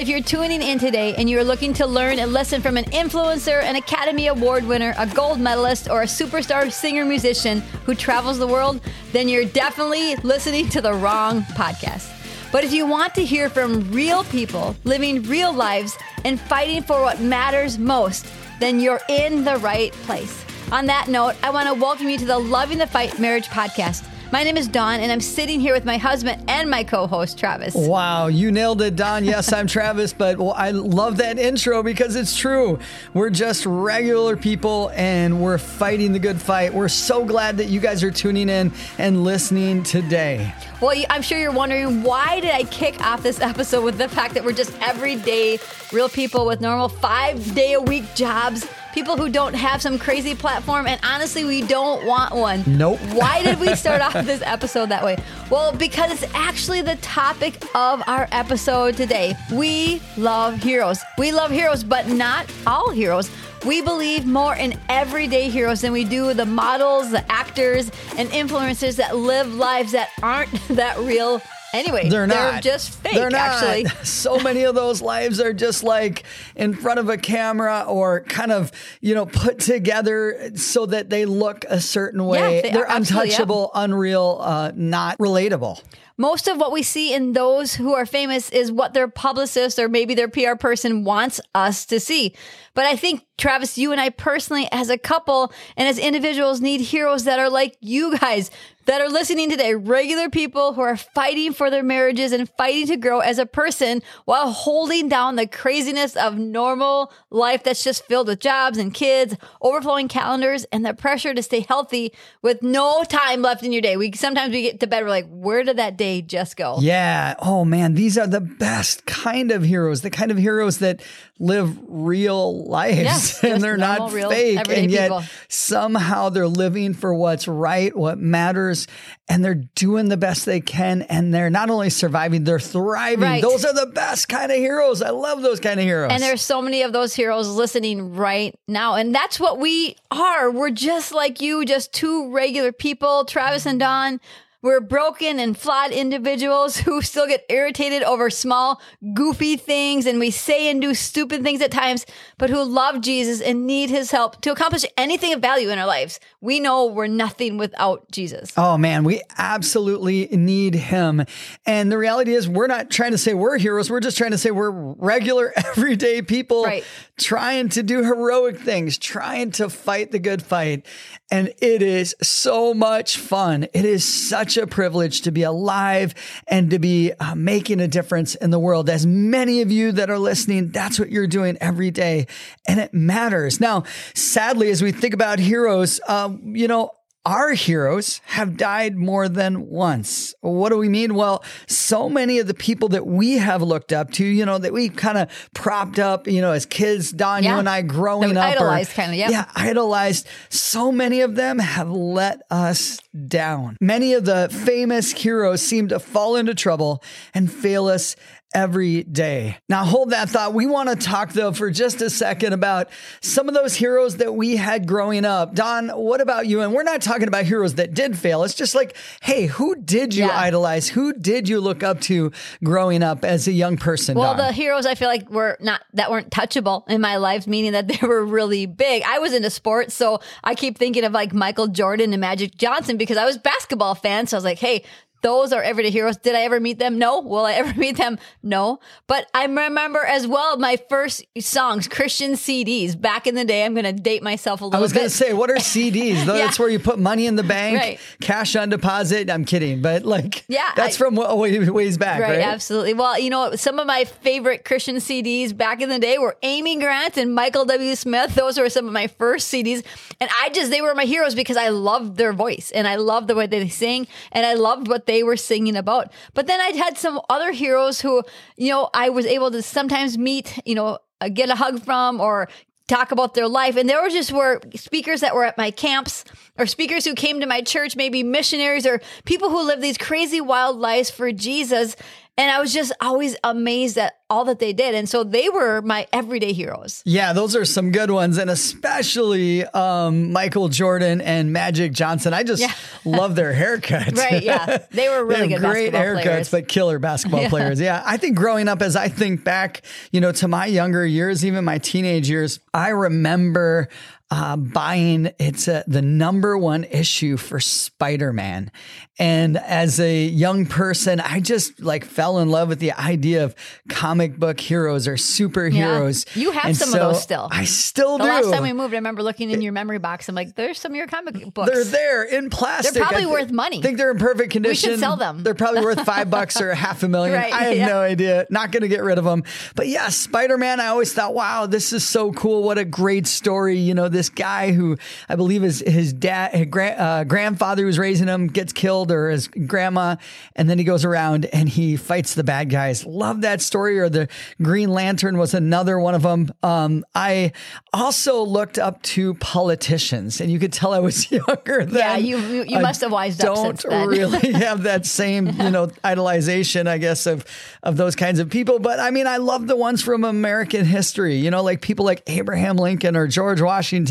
[0.00, 3.62] if you're tuning in today and you're looking to learn a lesson from an influencer,
[3.62, 8.46] an Academy Award winner, a gold medalist, or a superstar singer musician who travels the
[8.46, 8.80] world,
[9.12, 12.10] then you're definitely listening to the wrong podcast.
[12.50, 17.02] But if you want to hear from real people living real lives and fighting for
[17.02, 18.26] what matters most,
[18.58, 20.46] then you're in the right place.
[20.72, 24.08] On that note, I want to welcome you to the Loving the Fight Marriage Podcast.
[24.32, 27.36] My name is Dawn, and I'm sitting here with my husband and my co host,
[27.36, 27.74] Travis.
[27.74, 29.24] Wow, you nailed it, Dawn.
[29.24, 32.78] Yes, I'm Travis, but well, I love that intro because it's true.
[33.12, 36.72] We're just regular people and we're fighting the good fight.
[36.72, 40.54] We're so glad that you guys are tuning in and listening today.
[40.80, 44.34] Well, I'm sure you're wondering why did I kick off this episode with the fact
[44.34, 45.58] that we're just everyday
[45.92, 50.34] real people with normal five day a week jobs people who don't have some crazy
[50.34, 52.64] platform, and honestly, we don't want one.
[52.66, 52.98] Nope.
[53.12, 55.16] Why did we start off this episode that way?
[55.50, 59.34] Well, because it's actually the topic of our episode today.
[59.52, 61.00] We love heroes.
[61.18, 63.30] We love heroes, but not all heroes.
[63.66, 68.96] We believe more in everyday heroes than we do the models, the actors, and influencers
[68.96, 73.14] that live lives that aren't that real Anyway, they're not they're just fake.
[73.14, 73.62] They're not.
[73.62, 76.24] Actually, so many of those lives are just like
[76.56, 81.24] in front of a camera or kind of you know put together so that they
[81.24, 82.62] look a certain way.
[82.64, 83.84] Yeah, they are untouchable, yeah.
[83.84, 85.82] unreal, uh, not relatable.
[86.20, 89.88] Most of what we see in those who are famous is what their publicist or
[89.88, 92.34] maybe their PR person wants us to see.
[92.74, 96.82] But I think, Travis, you and I personally, as a couple and as individuals, need
[96.82, 98.50] heroes that are like you guys
[98.84, 102.96] that are listening today, regular people who are fighting for their marriages and fighting to
[102.96, 108.26] grow as a person while holding down the craziness of normal life that's just filled
[108.26, 113.42] with jobs and kids, overflowing calendars, and the pressure to stay healthy with no time
[113.42, 113.96] left in your day.
[113.96, 116.78] We sometimes we get to bed, we're like, where did that day just go?
[116.80, 117.34] Yeah.
[117.38, 121.02] Oh man, these are the best kind of heroes, the kind of heroes that
[121.38, 124.68] live real lives and they're normal, not real, fake.
[124.68, 125.24] And yet people.
[125.48, 128.86] somehow they're living for what's right, what matters,
[129.28, 131.02] and they're doing the best they can.
[131.02, 133.20] And they're not only surviving, they're thriving.
[133.20, 133.42] Right.
[133.42, 135.02] Those are the best kind of heroes.
[135.02, 136.12] I love those kind of heroes.
[136.12, 138.94] And there's so many of those heroes listening right now.
[138.94, 140.50] And that's what we are.
[140.50, 144.20] We're just like you, just two regular people, Travis and Dawn
[144.62, 148.80] we're broken and flawed individuals who still get irritated over small,
[149.14, 152.04] goofy things and we say and do stupid things at times,
[152.36, 155.86] but who love Jesus and need his help to accomplish anything of value in our
[155.86, 156.20] lives.
[156.40, 158.52] We know we're nothing without Jesus.
[158.56, 161.24] Oh man, we absolutely need him.
[161.64, 163.90] And the reality is, we're not trying to say we're heroes.
[163.90, 166.84] We're just trying to say we're regular, everyday people right.
[167.18, 170.86] trying to do heroic things, trying to fight the good fight.
[171.30, 173.68] And it is so much fun.
[173.72, 176.14] It is such a privilege to be alive
[176.48, 178.90] and to be uh, making a difference in the world.
[178.90, 182.26] As many of you that are listening, that's what you're doing every day.
[182.66, 183.60] And it matters.
[183.60, 186.90] Now, sadly, as we think about heroes, uh, you know,
[187.26, 190.34] our heroes have died more than once.
[190.40, 191.14] What do we mean?
[191.14, 194.72] Well, so many of the people that we have looked up to, you know, that
[194.72, 197.52] we kind of propped up, you know, as kids, Dawn, yeah.
[197.52, 198.44] you and I growing up.
[198.44, 199.30] Idolized, kind of, yeah.
[199.30, 200.26] Yeah, idolized.
[200.48, 203.76] So many of them have let us down.
[203.80, 207.02] Many of the famous heroes seem to fall into trouble
[207.34, 208.16] and fail us
[208.54, 209.58] every day.
[209.68, 210.54] Now, hold that thought.
[210.54, 212.90] We want to talk, though, for just a second about
[213.20, 215.54] some of those heroes that we had growing up.
[215.54, 216.62] Dawn, what about you?
[216.62, 218.42] And we're not talking about heroes that did fail.
[218.42, 220.38] It's just like, hey, who did you yeah.
[220.38, 220.88] idolize?
[220.88, 222.32] Who did you look up to
[222.64, 224.18] growing up as a young person?
[224.18, 227.72] Well, the heroes I feel like were not that weren't touchable in my life, meaning
[227.72, 229.02] that they were really big.
[229.06, 232.96] I was into sports, so I keep thinking of like Michael Jordan and Magic Johnson
[232.96, 234.26] because I was basketball fan.
[234.26, 234.84] So I was like, hey,
[235.22, 236.16] those are everyday heroes.
[236.16, 236.98] Did I ever meet them?
[236.98, 237.20] No.
[237.20, 238.18] Will I ever meet them?
[238.42, 238.80] No.
[239.06, 243.00] But I remember as well my first songs, Christian CDs.
[243.00, 245.10] Back in the day, I'm going to date myself a little I was going to
[245.10, 246.24] say, what are CDs?
[246.24, 246.24] yeah.
[246.24, 248.00] That's where you put money in the bank, right.
[248.20, 249.30] cash on deposit.
[249.30, 252.40] I'm kidding, but like, yeah, that's I, from ways back, right, right?
[252.40, 252.94] Absolutely.
[252.94, 256.78] Well, you know, some of my favorite Christian CDs back in the day were Amy
[256.78, 257.94] Grant and Michael W.
[257.94, 258.34] Smith.
[258.34, 259.84] Those were some of my first CDs.
[260.20, 263.28] And I just, they were my heroes because I loved their voice and I loved
[263.28, 266.12] the way they sing and I loved what they were singing about.
[266.34, 268.22] But then I'd had some other heroes who,
[268.56, 272.20] you know, I was able to sometimes meet, you know, uh, get a hug from
[272.20, 272.48] or
[272.88, 273.76] talk about their life.
[273.76, 276.24] And there were just were speakers that were at my camps
[276.58, 280.40] or speakers who came to my church, maybe missionaries or people who live these crazy
[280.40, 281.94] wild lives for Jesus.
[282.40, 284.94] And I was just always amazed at all that they did.
[284.94, 287.02] And so they were my everyday heroes.
[287.04, 288.38] Yeah, those are some good ones.
[288.38, 292.32] And especially um, Michael Jordan and Magic Johnson.
[292.32, 292.72] I just yeah.
[293.04, 294.16] love their haircuts.
[294.16, 294.42] right.
[294.42, 294.78] Yeah.
[294.90, 296.50] They were really they good great haircuts, players.
[296.50, 297.48] but killer basketball yeah.
[297.50, 297.78] players.
[297.78, 298.02] Yeah.
[298.06, 301.66] I think growing up, as I think back, you know, to my younger years, even
[301.66, 303.90] my teenage years, I remember
[304.30, 308.70] uh, buying it's a, the number one issue for Spider-Man.
[309.18, 313.54] And as a young person, I just like fell in love with the idea of
[313.88, 316.24] comic book heroes or superheroes.
[316.34, 316.42] Yeah.
[316.42, 317.48] You have and some so of those still.
[317.50, 318.30] I still the do.
[318.30, 320.28] last time we moved, I remember looking in your memory box.
[320.28, 321.70] I'm like, there's some of your comic books.
[321.70, 322.94] They're there in plastic.
[322.94, 323.80] They're probably worth money.
[323.80, 324.90] I think they're in perfect condition.
[324.90, 325.42] We should sell them.
[325.42, 327.36] They're probably worth five bucks or half a million.
[327.36, 327.86] Right, I have yeah.
[327.88, 328.46] no idea.
[328.48, 329.42] Not going to get rid of them.
[329.74, 332.62] But yeah, Spider-Man, I always thought, wow, this is so cool.
[332.62, 333.76] What a great story.
[333.76, 337.98] You know, this guy who I believe his his dad, his gra- uh, grandfather who's
[337.98, 340.16] raising him gets killed, or his grandma,
[340.54, 343.06] and then he goes around and he fights the bad guys.
[343.06, 343.98] Love that story.
[343.98, 344.28] Or the
[344.60, 346.52] Green Lantern was another one of them.
[346.62, 347.52] Um, I
[347.92, 351.84] also looked up to politicians, and you could tell I was younger.
[351.84, 351.94] Then.
[351.94, 354.08] Yeah, you you, you must have wised up since then.
[354.08, 357.44] really have that same you know idolization, I guess, of
[357.82, 358.78] of those kinds of people.
[358.78, 361.36] But I mean, I love the ones from American history.
[361.36, 364.09] You know, like people like Abraham Lincoln or George Washington.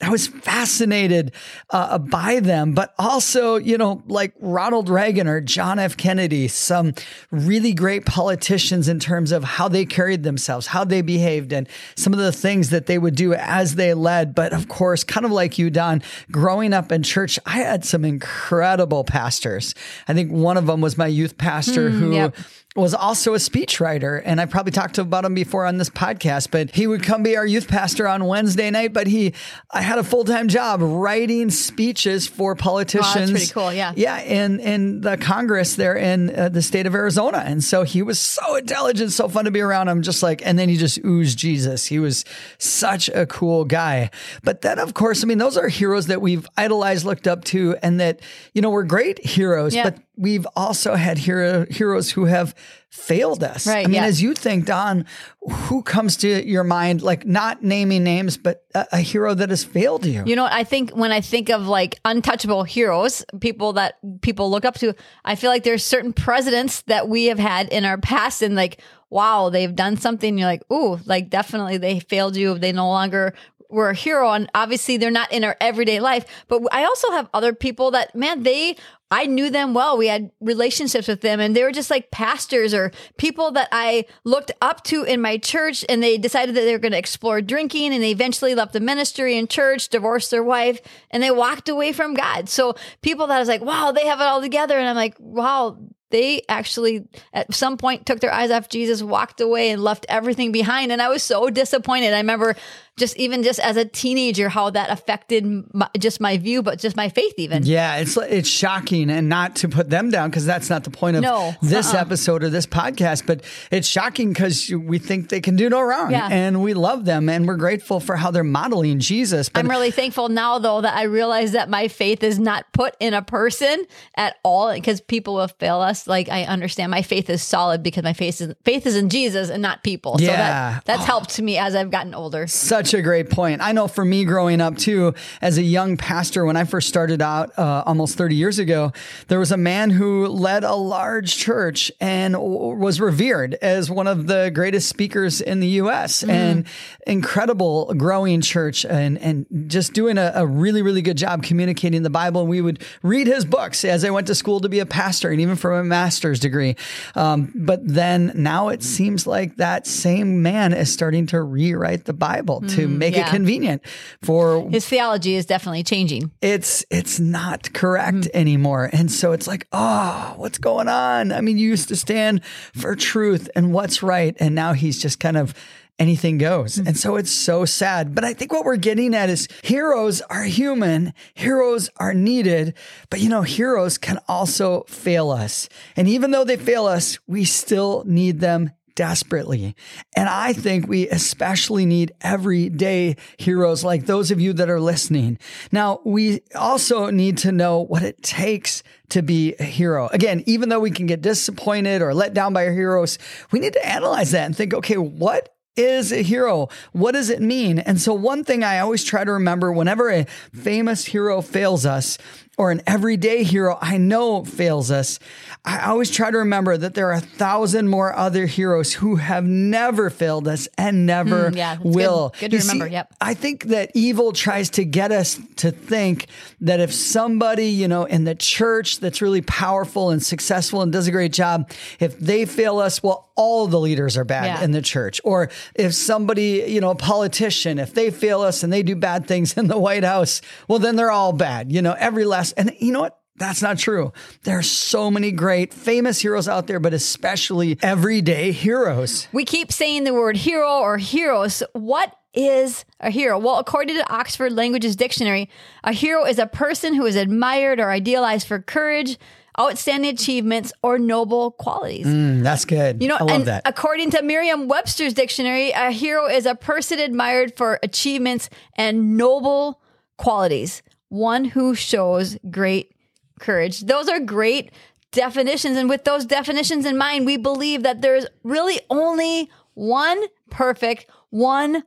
[0.00, 1.32] I was fascinated
[1.70, 5.96] uh, by them, but also, you know, like Ronald Reagan or John F.
[5.96, 6.94] Kennedy, some
[7.30, 12.12] really great politicians in terms of how they carried themselves, how they behaved, and some
[12.12, 14.34] of the things that they would do as they led.
[14.34, 18.04] But of course, kind of like you, Dawn, growing up in church, I had some
[18.04, 19.74] incredible pastors.
[20.06, 22.36] I think one of them was my youth pastor Mm, who yep.
[22.78, 24.22] Was also a speechwriter.
[24.24, 27.36] And I probably talked about him before on this podcast, but he would come be
[27.36, 28.92] our youth pastor on Wednesday night.
[28.92, 29.34] But he,
[29.70, 33.30] I had a full time job writing speeches for politicians.
[33.30, 33.92] pretty cool, yeah.
[33.96, 34.20] Yeah.
[34.20, 37.38] In, in the Congress there in uh, the state of Arizona.
[37.44, 40.58] And so he was so intelligent, so fun to be around him, just like, and
[40.58, 41.84] then he just oozed Jesus.
[41.86, 42.24] He was
[42.58, 44.10] such a cool guy.
[44.42, 47.76] But then, of course, I mean, those are heroes that we've idolized, looked up to,
[47.82, 48.20] and that,
[48.54, 49.84] you know, we're great heroes, Yeah.
[49.84, 52.54] but we've also had hero, heroes who have
[52.90, 53.66] failed us.
[53.66, 54.04] Right, I mean, yeah.
[54.04, 55.06] as you think, Dawn,
[55.40, 59.62] who comes to your mind, like not naming names, but a, a hero that has
[59.62, 60.24] failed you?
[60.26, 64.64] You know, I think when I think of like untouchable heroes, people that people look
[64.64, 64.94] up to,
[65.24, 68.82] I feel like there's certain presidents that we have had in our past and like,
[69.10, 70.36] wow, they've done something.
[70.36, 72.58] You're like, ooh, like definitely they failed you.
[72.58, 73.34] They no longer
[73.68, 74.32] were a hero.
[74.32, 76.24] And obviously they're not in our everyday life.
[76.48, 78.76] But I also have other people that, man, they,
[79.10, 79.96] I knew them well.
[79.96, 84.04] We had relationships with them and they were just like pastors or people that I
[84.24, 87.40] looked up to in my church and they decided that they were going to explore
[87.40, 90.80] drinking and they eventually left the ministry and church, divorced their wife
[91.10, 92.48] and they walked away from God.
[92.48, 94.78] So people that I was like, wow, they have it all together.
[94.78, 95.78] And I'm like, wow,
[96.10, 100.52] they actually at some point took their eyes off Jesus, walked away and left everything
[100.52, 100.92] behind.
[100.92, 102.14] And I was so disappointed.
[102.14, 102.56] I remember
[102.98, 106.96] just even just as a teenager, how that affected my, just my view, but just
[106.96, 107.64] my faith even.
[107.64, 111.16] Yeah, it's it's shocking, and not to put them down because that's not the point
[111.16, 112.00] of No, this uh-uh.
[112.00, 113.26] episode or this podcast.
[113.26, 116.28] But it's shocking because we think they can do no wrong, Yeah.
[116.30, 119.48] and we love them, and we're grateful for how they're modeling Jesus.
[119.48, 122.96] But I'm really thankful now, though, that I realize that my faith is not put
[123.00, 123.84] in a person
[124.16, 126.06] at all because people will fail us.
[126.06, 129.50] Like, I understand my faith is solid because my faith is, faith is in Jesus
[129.50, 130.18] and not people.
[130.18, 130.36] So Yeah.
[130.36, 131.04] that, that's oh.
[131.04, 132.46] helped me as I've gotten older.
[132.46, 133.60] Such a great point.
[133.60, 137.22] I know for me growing up too, as a young pastor, when I first started
[137.22, 138.92] out uh, almost 30 years ago,
[139.28, 144.06] there was a man who led a large church and w- was revered as one
[144.06, 146.22] of the greatest speakers in the U.S.
[146.22, 146.66] and
[147.06, 152.10] incredible growing church and, and just doing a, a really, really good job communicating the
[152.10, 152.42] Bible.
[152.42, 155.30] And we would read his books as I went to school to be a pastor
[155.30, 156.76] and even for a master's degree.
[157.14, 162.12] Um, but then now it seems like that same man is starting to rewrite the
[162.12, 163.82] Bible to mm, make it convenient
[164.22, 166.30] for His theology is definitely changing.
[166.40, 168.30] it's it's not correct mm.
[168.34, 168.88] anymore.
[168.92, 171.32] And so it's like oh what's going on?
[171.32, 172.42] I mean you used to stand
[172.74, 175.54] for truth and what's right and now he's just kind of
[175.98, 176.76] anything goes.
[176.76, 176.88] Mm.
[176.88, 178.14] And so it's so sad.
[178.14, 182.74] But i think what we're getting at is heroes are human heroes are needed
[183.10, 185.68] but you know heroes can also fail us.
[185.96, 189.76] And even though they fail us we still need them desperately.
[190.16, 195.38] And I think we especially need everyday heroes like those of you that are listening.
[195.70, 200.08] Now, we also need to know what it takes to be a hero.
[200.08, 203.20] Again, even though we can get disappointed or let down by our heroes,
[203.52, 206.68] we need to analyze that and think, okay, what is a hero?
[206.90, 207.78] What does it mean?
[207.78, 212.18] And so, one thing I always try to remember whenever a famous hero fails us
[212.58, 215.18] or an everyday hero I know fails us,
[215.64, 219.44] I always try to remember that there are a thousand more other heroes who have
[219.44, 222.34] never failed us and never mm, yeah, will.
[222.40, 222.88] Good, good to you remember.
[222.88, 223.14] See, yep.
[223.20, 226.26] I think that evil tries to get us to think
[226.60, 231.06] that if somebody, you know, in the church that's really powerful and successful and does
[231.06, 234.64] a great job, if they fail us, well, all the leaders are bad yeah.
[234.64, 235.20] in the church.
[235.22, 239.26] Or if somebody, you know, a politician, if they fail us and they do bad
[239.26, 241.70] things in the White House, well, then they're all bad.
[241.70, 243.18] You know, every last, and you know what?
[243.36, 244.12] That's not true.
[244.42, 249.28] There are so many great famous heroes out there, but especially everyday heroes.
[249.32, 251.62] We keep saying the word hero or heroes.
[251.72, 253.38] What is a hero?
[253.38, 255.48] Well, according to Oxford Languages Dictionary,
[255.84, 259.18] a hero is a person who is admired or idealized for courage,
[259.58, 262.06] outstanding achievements, or noble qualities.
[262.06, 263.02] Mm, that's good.
[263.02, 263.62] You know, I love that.
[263.64, 269.80] According to Merriam-Webster's dictionary, a hero is a person admired for achievements and noble
[270.16, 272.94] qualities, one who shows great
[273.40, 273.82] courage.
[273.82, 274.72] Those are great
[275.12, 275.76] definitions.
[275.76, 281.84] And with those definitions in mind, we believe that there's really only one perfect, one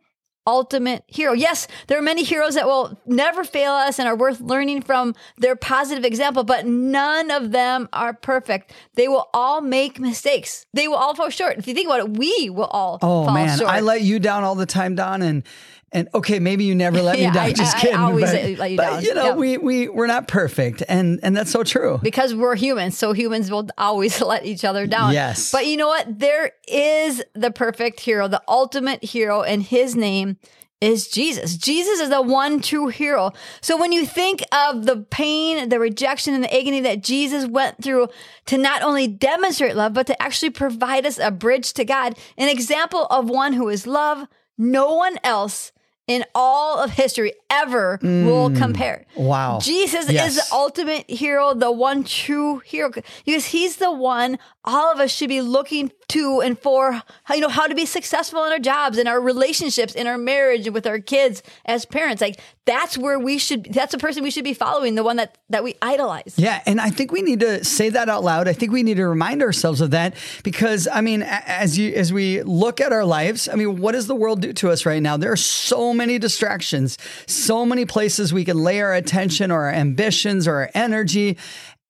[0.48, 1.34] ultimate hero.
[1.34, 5.13] Yes, there are many heroes that will never fail us and are worth learning from
[5.38, 8.74] their positive example, but none of them are perfect.
[8.96, 10.66] They will all make mistakes.
[10.74, 11.58] They will all fall short.
[11.58, 13.70] If you think about it, we will all oh, man, short.
[13.70, 15.44] I let you down all the time, Dawn, and
[15.91, 17.45] and okay, maybe you never let me yeah, down.
[17.48, 17.95] I, Just I, kidding.
[17.95, 19.03] I always but, let you but.
[19.03, 22.00] You know, we we we're not perfect, and and that's so true.
[22.01, 25.13] Because we're humans, so humans will always let each other down.
[25.13, 25.51] Yes.
[25.51, 26.19] But you know what?
[26.19, 30.38] There is the perfect hero, the ultimate hero, and his name
[30.79, 31.57] is Jesus.
[31.57, 33.33] Jesus is the one true hero.
[33.62, 37.83] So when you think of the pain, the rejection, and the agony that Jesus went
[37.83, 38.07] through
[38.48, 42.50] to not only demonstrate love, but to actually provide us a bridge to God, an
[42.50, 45.71] example of one who is love, no one else
[46.12, 48.25] in all of history ever mm.
[48.25, 49.06] will compare.
[49.15, 49.60] Wow.
[49.62, 50.36] Jesus yes.
[50.36, 52.91] is the ultimate hero, the one true hero,
[53.25, 57.50] because he's the one all of us should be looking to and for you know
[57.50, 61.00] how to be successful in our jobs in our relationships in our marriage with our
[61.00, 64.96] kids as parents like that's where we should that's the person we should be following
[64.96, 66.36] the one that that we idolize.
[66.38, 68.48] Yeah and i think we need to say that out loud.
[68.48, 72.13] I think we need to remind ourselves of that because i mean as you as
[72.13, 75.01] we look at our lives i mean what does the world do to us right
[75.01, 75.18] now?
[75.18, 79.72] There are so many distractions so many places we can lay our attention or our
[79.72, 81.38] ambitions or our energy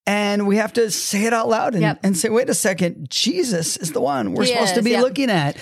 [0.08, 2.00] and we have to say it out loud and, yep.
[2.04, 4.92] and say, wait a second, Jesus is the one we're he supposed is, to be
[4.92, 5.02] yep.
[5.04, 5.58] looking at.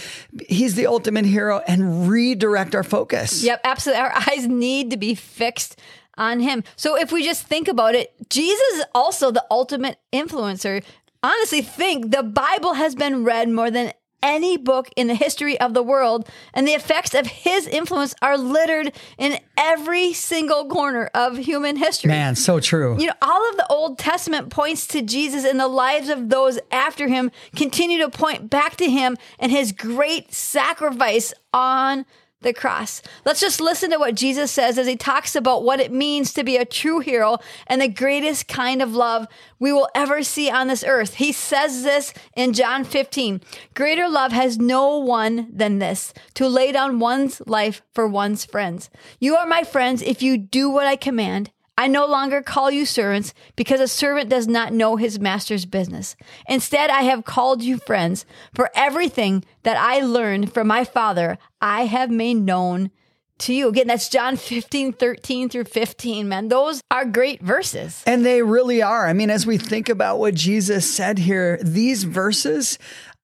[0.48, 3.44] He's the ultimate hero and redirect our focus.
[3.44, 4.02] Yep, absolutely.
[4.02, 5.80] Our eyes need to be fixed
[6.18, 6.64] on him.
[6.76, 10.84] So if we just think about it, Jesus is also the ultimate influencer.
[11.22, 13.92] Honestly, think the Bible has been read more than
[14.22, 18.38] any book in the history of the world, and the effects of his influence are
[18.38, 22.10] littered in every single corner of human history.
[22.10, 23.00] Man, so true.
[23.00, 26.60] You know, all of the Old Testament points to Jesus, and the lives of those
[26.72, 32.06] after him continue to point back to him and his great sacrifice on
[32.42, 33.02] the cross.
[33.26, 36.44] Let's just listen to what Jesus says as he talks about what it means to
[36.44, 39.28] be a true hero and the greatest kind of love
[39.60, 41.16] we will ever see on this earth.
[41.16, 43.42] He says this in John 15
[43.74, 48.90] Greater love has no one than this to lay down one's life for one's friends.
[49.20, 51.52] You are my friends if you do what I command.
[51.80, 56.18] I no longer call you servants because a servant does not know his master's business.
[56.46, 61.86] Instead, I have called you friends, for everything that I learned from my father, I
[61.86, 62.92] have made known
[63.38, 63.70] to you.
[63.70, 66.50] Again, that's John 15, 13 through 15, man.
[66.50, 68.04] Those are great verses.
[68.06, 69.08] And they really are.
[69.08, 72.78] I mean, as we think about what Jesus said here, these verses,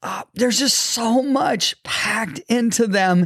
[0.06, 3.26] uh, there's just so much packed into them.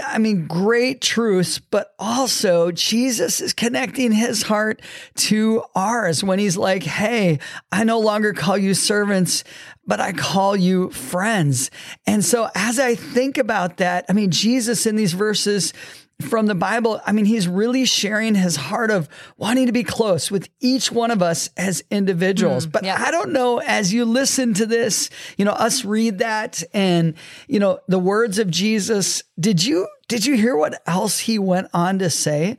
[0.00, 4.80] I mean, great truths, but also Jesus is connecting his heart
[5.16, 7.40] to ours when he's like, Hey,
[7.72, 9.42] I no longer call you servants,
[9.88, 11.68] but I call you friends.
[12.06, 15.72] And so as I think about that, I mean, Jesus in these verses,
[16.20, 20.30] from the Bible, I mean, he's really sharing his heart of wanting to be close
[20.30, 22.66] with each one of us as individuals.
[22.66, 22.96] Mm, but yeah.
[22.98, 27.14] I don't know, as you listen to this, you know, us read that and,
[27.48, 31.68] you know, the words of Jesus, did you, did you hear what else he went
[31.72, 32.56] on to say?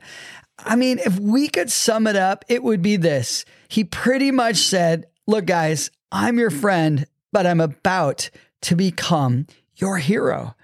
[0.58, 3.44] I mean, if we could sum it up, it would be this.
[3.68, 8.30] He pretty much said, look, guys, I'm your friend, but I'm about
[8.62, 10.54] to become your hero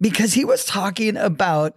[0.00, 1.76] because he was talking about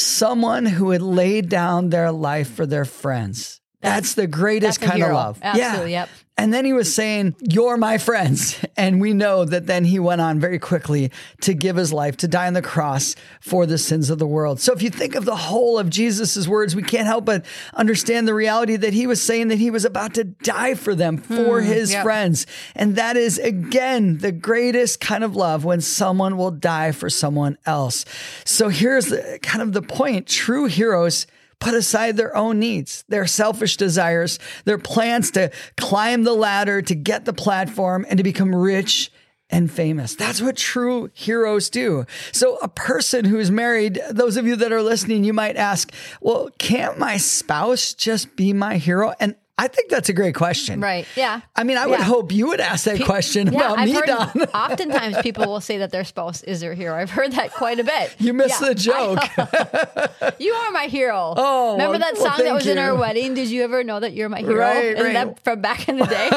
[0.00, 3.59] someone who had laid down their life for their friends.
[3.80, 5.38] That's the greatest kind of love.
[5.42, 5.92] Absolutely.
[5.92, 6.02] Yeah.
[6.02, 6.08] Yep.
[6.40, 8.58] And then he was saying, You're my friends.
[8.80, 11.10] And we know that then he went on very quickly
[11.42, 14.58] to give his life, to die on the cross for the sins of the world.
[14.58, 17.44] So if you think of the whole of Jesus' words, we can't help but
[17.74, 21.18] understand the reality that he was saying that he was about to die for them,
[21.18, 22.02] for mm, his yep.
[22.02, 22.46] friends.
[22.74, 27.58] And that is, again, the greatest kind of love when someone will die for someone
[27.66, 28.06] else.
[28.46, 31.26] So here's the, kind of the point true heroes
[31.60, 36.94] put aside their own needs, their selfish desires, their plans to climb the ladder, to
[36.94, 39.12] get the platform, and to become rich
[39.50, 40.14] and famous.
[40.14, 42.06] That's what true heroes do.
[42.32, 46.50] So, a person who's married, those of you that are listening, you might ask, well,
[46.58, 49.12] can't my spouse just be my hero?
[49.20, 50.80] And I think that's a great question.
[50.80, 51.06] Right.
[51.16, 51.42] Yeah.
[51.54, 53.94] I mean, I would hope you would ask that Pe- question yeah, about I've me,
[53.94, 54.30] heard, Dawn.
[54.54, 56.94] oftentimes people will say that their spouse is their hero.
[56.94, 58.16] I've heard that quite a bit.
[58.18, 58.68] You missed yeah.
[58.68, 59.18] the joke.
[60.40, 61.34] you are my hero.
[61.36, 62.72] Oh, remember that song well, that was you.
[62.72, 63.34] in our wedding?
[63.34, 64.54] Did you ever know that you're my hero?
[64.54, 65.12] Right, right.
[65.12, 66.30] That from back in the day.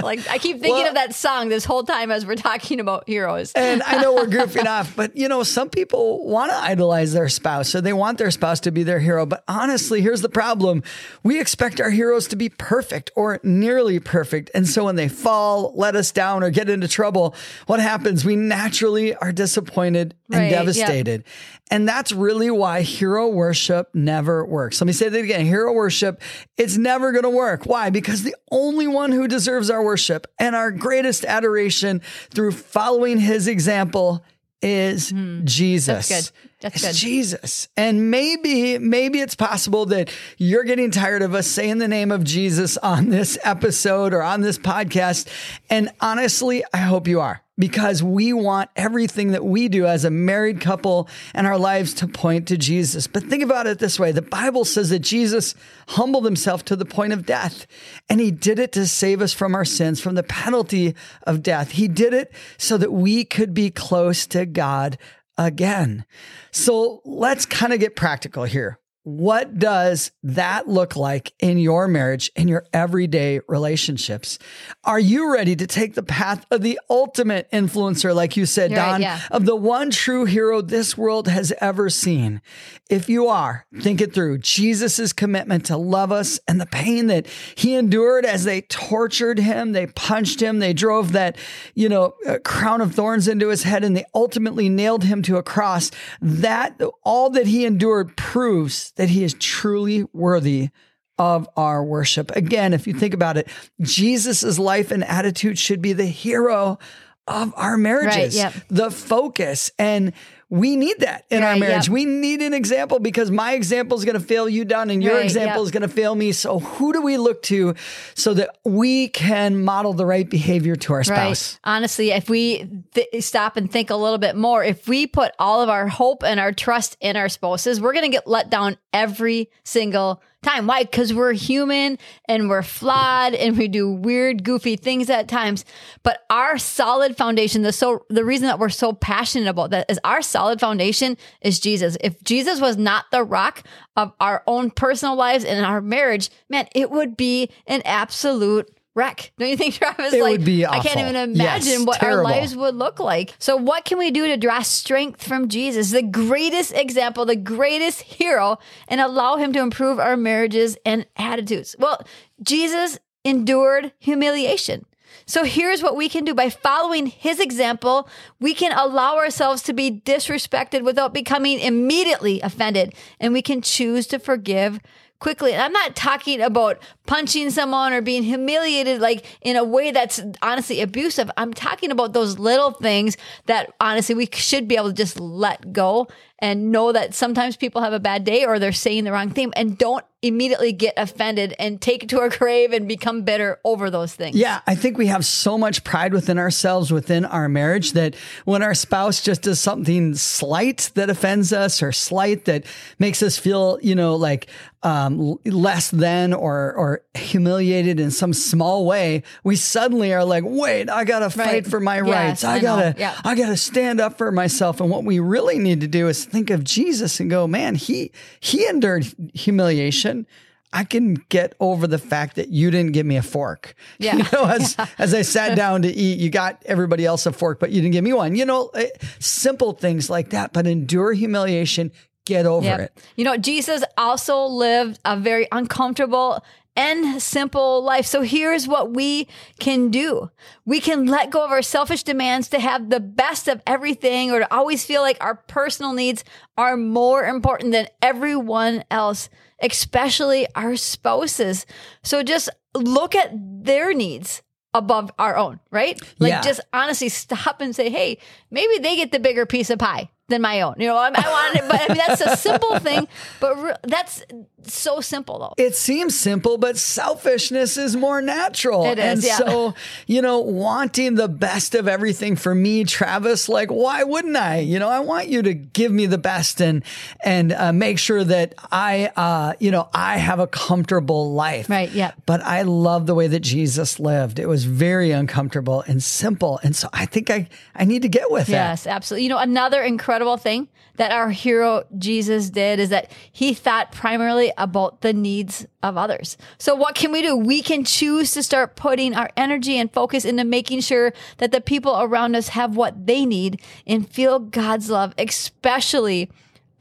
[0.00, 3.06] like I keep thinking well, of that song this whole time as we're talking about
[3.06, 3.52] heroes.
[3.52, 7.28] and I know we're goofing off, but you know, some people want to idolize their
[7.28, 9.26] spouse, so they want their spouse to be their hero.
[9.26, 10.82] But honestly, here's the problem:
[11.22, 12.69] we expect our heroes to be perfect
[13.16, 14.50] or nearly perfect.
[14.54, 17.34] And so when they fall, let us down, or get into trouble,
[17.66, 18.24] what happens?
[18.24, 21.24] We naturally are disappointed and right, devastated.
[21.24, 21.28] Yep.
[21.72, 24.80] And that's really why hero worship never works.
[24.80, 25.44] Let me say that again.
[25.44, 26.20] Hero worship,
[26.56, 27.66] it's never going to work.
[27.66, 27.90] Why?
[27.90, 33.48] Because the only one who deserves our worship and our greatest adoration through following his
[33.48, 34.24] example
[34.62, 36.32] is mm, Jesus.
[36.60, 36.94] That's it's good.
[36.94, 37.68] Jesus.
[37.76, 42.24] And maybe, maybe it's possible that you're getting tired of us saying the name of
[42.24, 45.28] Jesus on this episode or on this podcast.
[45.70, 50.10] And honestly, I hope you are because we want everything that we do as a
[50.10, 53.06] married couple and our lives to point to Jesus.
[53.06, 55.54] But think about it this way the Bible says that Jesus
[55.88, 57.66] humbled himself to the point of death,
[58.08, 61.72] and he did it to save us from our sins, from the penalty of death.
[61.72, 64.98] He did it so that we could be close to God
[65.46, 66.04] again.
[66.50, 68.79] So let's kind of get practical here.
[69.10, 74.38] What does that look like in your marriage, in your everyday relationships?
[74.84, 78.78] Are you ready to take the path of the ultimate influencer, like you said, You're
[78.78, 79.20] Dawn, right, yeah.
[79.32, 82.40] of the one true hero this world has ever seen?
[82.88, 84.38] If you are, think it through.
[84.38, 89.72] Jesus' commitment to love us and the pain that he endured as they tortured him,
[89.72, 91.36] they punched him, they drove that,
[91.74, 95.36] you know, uh, crown of thorns into his head, and they ultimately nailed him to
[95.36, 95.90] a cross.
[96.20, 100.68] That all that he endured proves that he is truly worthy
[101.16, 102.30] of our worship.
[102.36, 103.48] Again, if you think about it,
[103.80, 106.78] Jesus' life and attitude should be the hero
[107.26, 108.64] of our marriages, right, yep.
[108.68, 109.70] the focus.
[109.78, 110.12] And
[110.50, 111.86] we need that in right, our marriage.
[111.86, 111.92] Yep.
[111.92, 115.14] We need an example because my example is going to fail you down and your
[115.14, 115.64] right, example yep.
[115.64, 116.32] is going to fail me.
[116.32, 117.76] So who do we look to
[118.16, 121.52] so that we can model the right behavior to our spouse?
[121.52, 121.76] Right.
[121.76, 125.62] Honestly, if we th- stop and think a little bit more, if we put all
[125.62, 128.76] of our hope and our trust in our spouses, we're going to get let down
[128.92, 130.66] every single time.
[130.66, 130.82] Why?
[130.82, 135.64] Because we're human and we're flawed and we do weird, goofy things at times.
[136.02, 140.00] But our solid foundation, the so the reason that we're so passionate about that is
[140.04, 141.96] our solid foundation is Jesus.
[142.00, 143.64] If Jesus was not the rock
[143.96, 149.32] of our own personal lives and our marriage, man, it would be an absolute wreck.
[149.38, 150.12] Don't you think, Travis?
[150.12, 150.80] It like, would be awful.
[150.80, 152.26] I can't even imagine yes, what terrible.
[152.26, 153.34] our lives would look like.
[153.38, 158.02] So, what can we do to draw strength from Jesus, the greatest example, the greatest
[158.02, 161.76] hero, and allow him to improve our marriages and attitudes?
[161.78, 162.04] Well,
[162.42, 164.86] Jesus endured humiliation.
[165.26, 168.08] So here's what we can do by following his example,
[168.40, 174.08] we can allow ourselves to be disrespected without becoming immediately offended, and we can choose
[174.08, 174.80] to forgive
[175.20, 175.52] quickly.
[175.52, 180.20] And I'm not talking about punching someone or being humiliated like in a way that's
[180.42, 181.30] honestly abusive.
[181.36, 185.72] I'm talking about those little things that honestly we should be able to just let
[185.72, 186.08] go
[186.40, 189.52] and know that sometimes people have a bad day or they're saying the wrong thing
[189.56, 193.90] and don't immediately get offended and take it to our grave and become bitter over
[193.90, 194.36] those things.
[194.36, 198.62] Yeah, I think we have so much pride within ourselves within our marriage that when
[198.62, 202.64] our spouse just does something slight that offends us or slight that
[202.98, 204.48] makes us feel, you know, like
[204.82, 210.88] um, less than or or humiliated in some small way, we suddenly are like, wait,
[210.88, 211.66] I gotta fight right.
[211.66, 212.44] for my yes, rights.
[212.44, 213.18] I, I gotta yeah.
[213.24, 214.80] I gotta stand up for myself.
[214.80, 218.12] And what we really need to do is think of Jesus and go, man, he
[218.40, 220.26] he endured humiliation.
[220.72, 223.74] I can get over the fact that you didn't give me a fork.
[223.98, 224.16] Yeah.
[224.16, 224.86] You know, as yeah.
[224.98, 227.92] as I sat down to eat, you got everybody else a fork, but you didn't
[227.92, 228.34] give me one.
[228.34, 228.88] You know, eh,
[229.18, 231.92] simple things like that, but endure humiliation,
[232.24, 232.80] get over yep.
[232.80, 233.04] it.
[233.16, 236.42] You know, Jesus also lived a very uncomfortable
[236.76, 238.06] and simple life.
[238.06, 239.26] So here's what we
[239.58, 240.30] can do.
[240.64, 244.40] We can let go of our selfish demands to have the best of everything or
[244.40, 246.24] to always feel like our personal needs
[246.56, 249.28] are more important than everyone else,
[249.60, 251.66] especially our spouses.
[252.02, 256.00] So just look at their needs above our own, right?
[256.20, 256.40] Like Yeah.
[256.42, 258.18] just honestly stop and say, hey,
[258.50, 260.76] maybe they get the bigger piece of pie than my own.
[260.78, 263.06] You know, I, I want it, but I mean, that's a simple thing,
[263.40, 264.24] but re- that's
[264.62, 265.54] so simple though.
[265.62, 268.84] It seems simple, but selfishness is more natural.
[268.86, 269.36] It is, and yeah.
[269.36, 269.74] so,
[270.06, 274.58] you know, wanting the best of everything for me, Travis, like, why wouldn't I?
[274.58, 276.84] You know, I want you to give me the best and
[277.24, 281.68] and uh, make sure that I, uh, you know, I have a comfortable life.
[281.68, 282.12] Right, yeah.
[282.26, 284.38] But I love the way that Jesus lived.
[284.38, 288.30] It was very uncomfortable and simple, and so I think I I need to get
[288.30, 288.52] with that.
[288.52, 289.24] Yes, absolutely.
[289.24, 294.52] You know, another incredible thing that our hero Jesus did is that he thought primarily
[294.58, 296.36] about the needs of others.
[296.58, 297.36] So what can we do?
[297.36, 301.60] We can choose to start putting our energy and focus into making sure that the
[301.60, 306.30] people around us have what they need and feel God's love, especially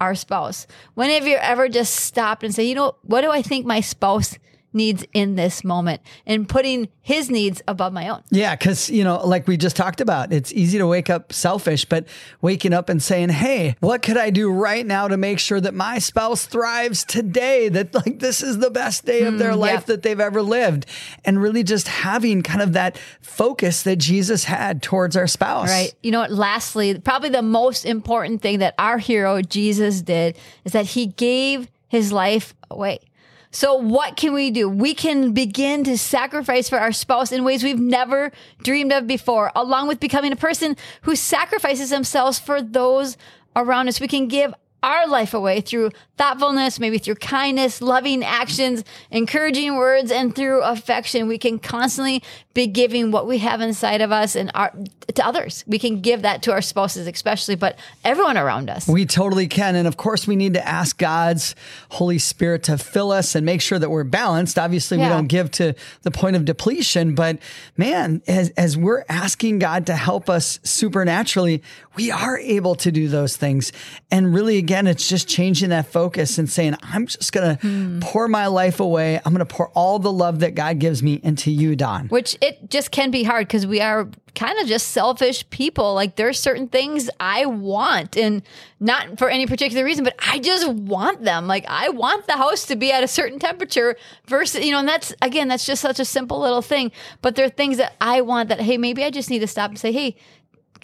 [0.02, 0.68] our spouse.
[0.94, 3.82] When have you ever just stopped and say, you know, what do I think my
[3.82, 4.38] spouse
[4.74, 8.22] needs in this moment and putting his needs above my own?
[8.30, 11.86] Yeah, because, you know, like we just talked about, it's easy to wake up selfish,
[11.86, 12.08] but
[12.42, 15.74] waking up and saying, hey, what could I do right now to make sure that
[15.74, 17.70] my spouse thrives today?
[17.70, 19.86] That, like, this is the best day of their mm, life yep.
[19.86, 20.86] that they've ever lived.
[21.26, 25.70] And really just having kind of that focus that Jesus had towards our spouse.
[25.70, 25.94] Right.
[26.04, 26.32] You know what?
[26.32, 31.68] Lastly, probably the most important thing that our hero, Jesus, did is that he gave
[31.88, 33.00] his life away.
[33.52, 34.70] So, what can we do?
[34.70, 38.32] We can begin to sacrifice for our spouse in ways we've never
[38.62, 43.18] dreamed of before, along with becoming a person who sacrifices themselves for those
[43.56, 44.00] around us.
[44.00, 50.12] We can give our life away through thoughtfulness, maybe through kindness, loving actions, encouraging words,
[50.12, 51.28] and through affection.
[51.28, 52.22] We can constantly
[52.54, 54.74] be giving what we have inside of us and our,
[55.16, 55.64] to others.
[55.66, 58.88] We can give that to our spouses, especially, but everyone around us.
[58.88, 59.76] We totally can.
[59.76, 61.56] And of course, we need to ask God's
[61.90, 64.60] Holy Spirit to fill us and make sure that we're balanced.
[64.60, 67.40] Obviously, we don't give to the point of depletion, but
[67.78, 71.64] man, as, as we're asking God to help us supernaturally,
[72.00, 73.72] we are able to do those things.
[74.12, 78.00] And really, again, it's just changing that focus and saying, I'm just going to Hmm.
[78.00, 79.18] pour my life away.
[79.26, 82.08] I'm going to pour all the love that God gives me into you, Dawn.
[82.08, 85.94] which it just can be hard because we are kind of just selfish people.
[85.96, 88.42] Like there's certain things I want and
[88.80, 91.48] not for any particular reason, but I just want them.
[91.48, 94.88] Like I want the house to be at a certain temperature versus, you know, and
[94.88, 96.92] that's again, that's just such a simple little thing.
[97.22, 99.72] But there are things that I want that, hey, maybe I just need to stop
[99.72, 100.16] and say, hey,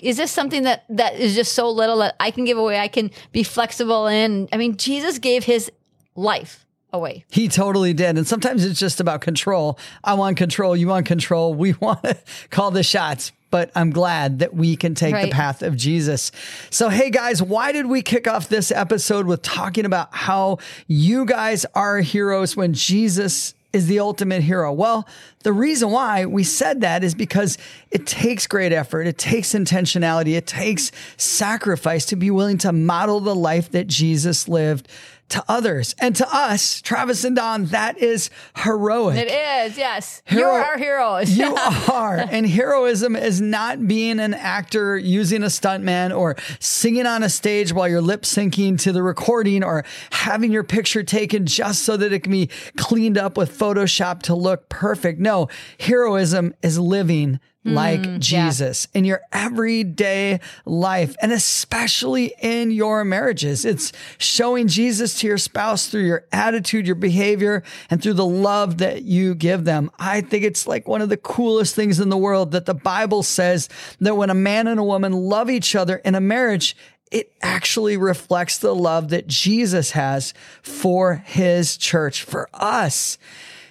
[0.02, 2.80] is this something that that is just so little that I can give away?
[2.80, 4.50] I can be flexible in.
[4.52, 5.72] I mean, Jesus gave his
[6.16, 7.26] life away.
[7.30, 8.18] He totally did.
[8.18, 9.78] And sometimes it's just about control.
[10.04, 10.76] I want control.
[10.76, 11.54] You want control.
[11.54, 12.18] We want to
[12.50, 13.32] call the shots.
[13.52, 16.32] But I'm glad that we can take the path of Jesus.
[16.72, 21.26] So, hey guys, why did we kick off this episode with talking about how you
[21.26, 24.72] guys are heroes when Jesus is the ultimate hero?
[24.72, 25.06] Well,
[25.44, 27.58] the reason why we said that is because
[27.92, 33.20] it takes great effort, it takes intentionality, it takes sacrifice to be willing to model
[33.20, 34.88] the life that Jesus lived
[35.30, 35.96] to others.
[36.00, 39.18] And to us, Travis and Dawn, that is heroic.
[39.18, 40.22] It is, yes.
[40.26, 41.36] Hero- You're our heroes.
[41.38, 41.56] You
[41.92, 42.18] are.
[42.18, 47.74] And heroism is not being an actor using a stuntman or singing on a stage
[47.74, 52.14] while you're lip syncing to the recording or having your picture taken just so that
[52.14, 55.20] it can be cleaned up with Photoshop to look perfect.
[55.20, 55.48] No,
[55.80, 63.66] heroism is living like mm, Jesus in your everyday life and especially in your marriages.
[63.66, 68.78] It's showing Jesus to your spouse through your attitude, your behavior, and through the love
[68.78, 69.90] that you give them.
[69.98, 73.24] I think it's like one of the coolest things in the world that the Bible
[73.24, 73.68] says
[74.00, 76.78] that when a man and a woman love each other in a marriage,
[77.12, 83.18] it actually reflects the love that Jesus has for his church, for us.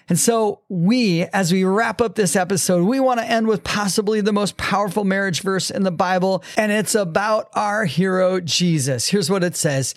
[0.09, 4.21] And so we, as we wrap up this episode, we want to end with possibly
[4.21, 6.45] the most powerful marriage verse in the Bible.
[6.57, 9.09] And it's about our hero, Jesus.
[9.09, 9.95] Here's what it says.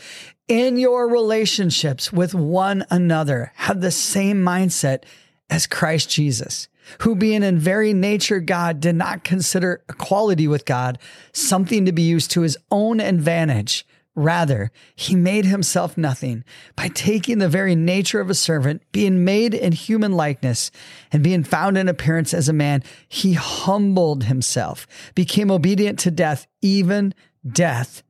[0.48, 5.04] In your relationships with one another, have the same mindset
[5.50, 11.00] as Christ Jesus, who being in very nature God did not consider equality with God
[11.34, 13.86] something to be used to his own advantage.
[14.18, 16.44] Rather, he made himself nothing
[16.76, 20.72] by taking the very nature of a servant, being made in human likeness,
[21.12, 22.82] and being found in appearance as a man.
[23.08, 27.14] He humbled himself, became obedient to death, even
[27.48, 28.02] death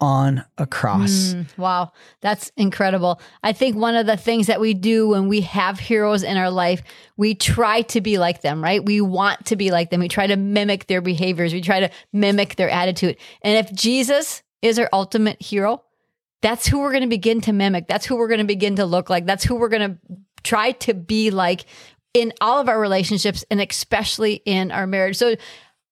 [0.00, 1.34] on a cross.
[1.34, 3.20] Mm, wow, that's incredible.
[3.42, 6.50] I think one of the things that we do when we have heroes in our
[6.50, 6.82] life,
[7.16, 8.84] we try to be like them, right?
[8.84, 9.98] We want to be like them.
[9.98, 13.16] We try to mimic their behaviors, we try to mimic their attitude.
[13.42, 15.82] And if Jesus is our ultimate hero,
[16.42, 17.88] that's who we're going to begin to mimic.
[17.88, 19.26] That's who we're going to begin to look like.
[19.26, 19.98] That's who we're going to
[20.44, 21.64] try to be like
[22.14, 25.16] in all of our relationships and especially in our marriage.
[25.16, 25.36] So,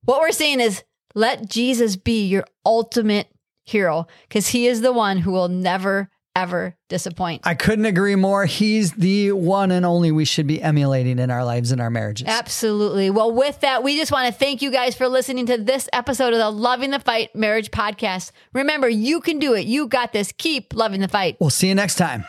[0.05, 3.29] what we're saying is let Jesus be your ultimate
[3.65, 7.43] hero because he is the one who will never ever disappoint.
[7.45, 8.45] I couldn't agree more.
[8.47, 12.27] He's the one and only we should be emulating in our lives and our marriages.
[12.29, 13.11] Absolutely.
[13.11, 16.33] Well, with that, we just want to thank you guys for listening to this episode
[16.33, 18.33] of the Loving the Fight Marriage Podcast.
[18.53, 19.67] Remember, you can do it.
[19.67, 20.33] You got this.
[20.33, 21.37] Keep loving the fight.
[21.41, 22.25] We'll see you next time.